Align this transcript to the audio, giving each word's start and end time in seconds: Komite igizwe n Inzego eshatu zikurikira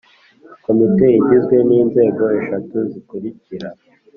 Komite 0.65 1.05
igizwe 1.19 1.55
n 1.67 1.69
Inzego 1.79 2.23
eshatu 2.39 2.75
zikurikira 2.91 3.67